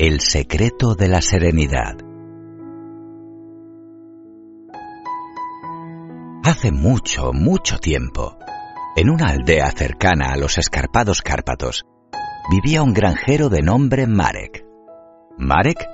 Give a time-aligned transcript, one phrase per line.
[0.00, 1.96] El secreto de la serenidad.
[6.44, 8.38] Hace mucho, mucho tiempo,
[8.94, 11.84] en una aldea cercana a los escarpados Cárpatos,
[12.48, 14.64] vivía un granjero de nombre Marek.
[15.36, 15.84] Marek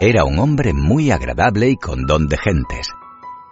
[0.00, 2.88] era un hombre muy agradable y con don de gentes.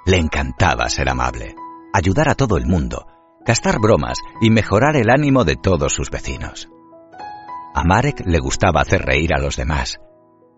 [0.04, 1.54] Le encantaba ser amable,
[1.94, 3.06] ayudar a todo el mundo,
[3.46, 6.68] gastar bromas y mejorar el ánimo de todos sus vecinos.
[7.74, 9.98] A Marek le gustaba hacer reír a los demás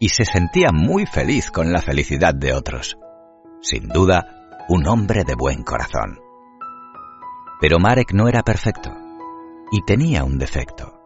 [0.00, 2.98] y se sentía muy feliz con la felicidad de otros.
[3.60, 4.26] Sin duda,
[4.68, 6.18] un hombre de buen corazón.
[7.60, 8.90] Pero Marek no era perfecto
[9.70, 11.00] y tenía un defecto.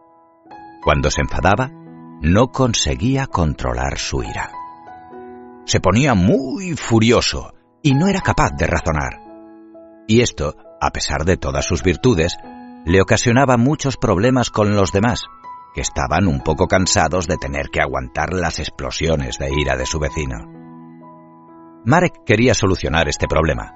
[0.81, 1.71] Cuando se enfadaba,
[2.21, 4.51] no conseguía controlar su ira.
[5.65, 9.21] Se ponía muy furioso y no era capaz de razonar.
[10.07, 12.37] Y esto, a pesar de todas sus virtudes,
[12.85, 15.25] le ocasionaba muchos problemas con los demás,
[15.73, 19.99] que estaban un poco cansados de tener que aguantar las explosiones de ira de su
[19.99, 20.37] vecino.
[21.85, 23.75] Marek quería solucionar este problema.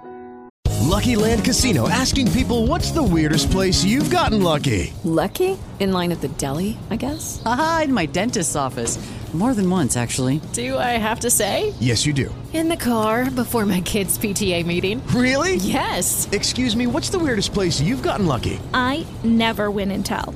[0.82, 5.58] Lucky Land Casino asking people, "What's the weirdest place you've gotten lucky?" Lucky?
[5.80, 7.42] In line at the deli, I guess.
[7.46, 9.00] Aha, in my dentist's office.
[9.34, 10.42] More than once, actually.
[10.54, 11.74] Do I have to say?
[11.80, 12.30] Yes, you do.
[12.54, 15.02] In the car before my kids' PTA meeting.
[15.16, 15.56] Really?
[15.56, 16.28] Yes.
[16.32, 18.60] Excuse me, what's the weirdest place you've gotten lucky?
[18.76, 20.36] I never win and tell.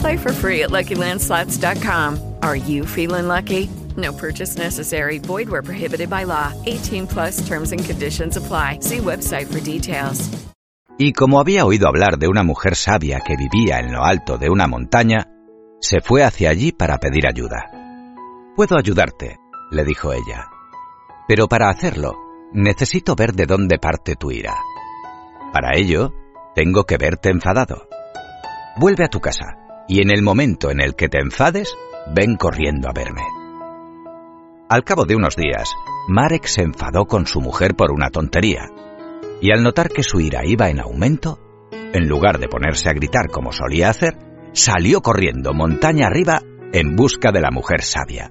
[0.00, 2.36] Play for free at LuckyLandSlots.com.
[2.42, 3.68] Are you feeling lucky?
[3.96, 5.18] No purchase necessary.
[5.18, 6.52] Void where prohibited by law.
[6.66, 8.78] 18 plus terms and conditions apply.
[8.80, 10.30] See website for details.
[11.00, 14.50] Y como había oído hablar de una mujer sabia que vivía en lo alto de
[14.50, 15.28] una montaña,
[15.80, 17.70] se fue hacia allí para pedir ayuda.
[18.56, 19.36] Puedo ayudarte,
[19.70, 20.48] le dijo ella.
[21.28, 22.14] Pero para hacerlo,
[22.52, 24.54] necesito ver de dónde parte tu ira.
[25.52, 26.12] Para ello,
[26.54, 27.88] tengo que verte enfadado.
[28.76, 31.74] Vuelve a tu casa y en el momento en el que te enfades,
[32.14, 33.22] ven corriendo a verme.
[34.68, 35.72] Al cabo de unos días,
[36.08, 38.70] Marek se enfadó con su mujer por una tontería,
[39.40, 41.38] y al notar que su ira iba en aumento,
[41.70, 44.18] en lugar de ponerse a gritar como solía hacer,
[44.52, 48.30] salió corriendo montaña arriba en busca de la mujer sabia.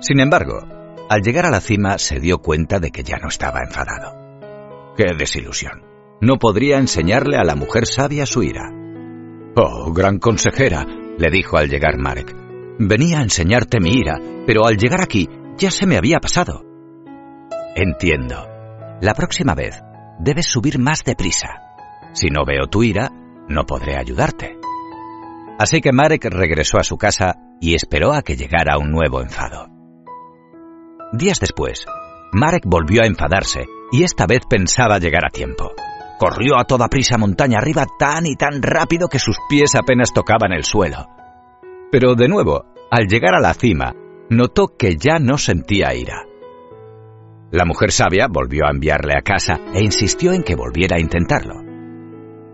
[0.00, 0.60] Sin embargo,
[1.08, 4.16] al llegar a la cima se dio cuenta de que ya no estaba enfadado.
[4.96, 5.84] ¡Qué desilusión!
[6.20, 8.72] No podría enseñarle a la mujer sabia su ira.
[9.58, 10.84] Oh, gran consejera,
[11.16, 12.36] le dijo al llegar Marek.
[12.78, 16.62] Venía a enseñarte mi ira, pero al llegar aquí ya se me había pasado.
[17.74, 18.46] Entiendo.
[19.00, 19.82] La próxima vez
[20.18, 21.48] debes subir más deprisa.
[22.12, 23.10] Si no veo tu ira,
[23.48, 24.58] no podré ayudarte.
[25.58, 29.68] Así que Marek regresó a su casa y esperó a que llegara un nuevo enfado.
[31.14, 31.86] Días después,
[32.30, 35.72] Marek volvió a enfadarse y esta vez pensaba llegar a tiempo.
[36.18, 40.52] Corrió a toda prisa montaña arriba tan y tan rápido que sus pies apenas tocaban
[40.52, 41.08] el suelo.
[41.90, 43.94] Pero de nuevo, al llegar a la cima,
[44.30, 46.24] notó que ya no sentía ira.
[47.50, 51.54] La mujer sabia volvió a enviarle a casa e insistió en que volviera a intentarlo.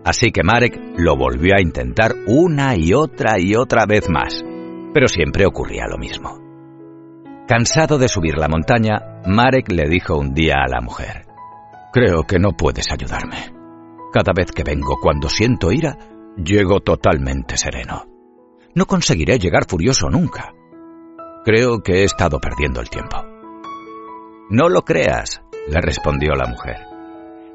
[0.05, 4.43] Así que Marek lo volvió a intentar una y otra y otra vez más,
[4.93, 6.39] pero siempre ocurría lo mismo.
[7.47, 11.25] Cansado de subir la montaña, Marek le dijo un día a la mujer,
[11.93, 13.53] Creo que no puedes ayudarme.
[14.11, 15.95] Cada vez que vengo cuando siento ira,
[16.35, 18.07] llego totalmente sereno.
[18.73, 20.53] No conseguiré llegar furioso nunca.
[21.45, 23.17] Creo que he estado perdiendo el tiempo.
[24.49, 26.77] No lo creas, le respondió la mujer.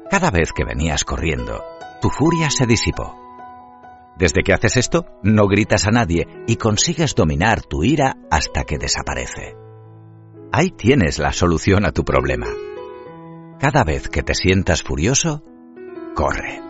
[0.09, 1.61] Cada vez que venías corriendo,
[2.01, 3.17] tu furia se disipó.
[4.17, 8.77] Desde que haces esto, no gritas a nadie y consigues dominar tu ira hasta que
[8.77, 9.57] desaparece.
[10.53, 12.47] Ahí tienes la solución a tu problema.
[13.59, 15.43] Cada vez que te sientas furioso,
[16.15, 16.61] corre.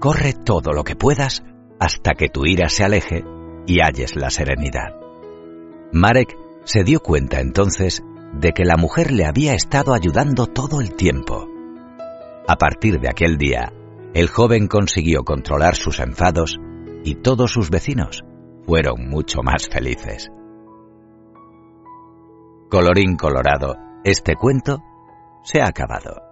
[0.00, 1.44] Corre todo lo que puedas
[1.78, 3.24] hasta que tu ira se aleje
[3.66, 4.96] y halles la serenidad.
[5.92, 6.34] Marek
[6.64, 8.02] se dio cuenta entonces
[8.32, 11.46] de que la mujer le había estado ayudando todo el tiempo.
[12.46, 13.72] A partir de aquel día,
[14.14, 16.58] el joven consiguió controlar sus enfados
[17.04, 18.24] y todos sus vecinos
[18.64, 20.30] fueron mucho más felices.
[22.70, 24.82] Colorín colorado, este cuento
[25.50, 26.27] se ha acabado.